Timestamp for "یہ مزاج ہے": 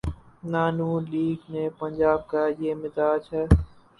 2.61-3.43